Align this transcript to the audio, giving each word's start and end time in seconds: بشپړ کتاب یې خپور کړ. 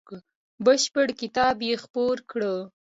بشپړ 0.65 1.07
کتاب 1.21 1.57
یې 1.67 1.75
خپور 1.83 2.17
کړ. 2.31 2.41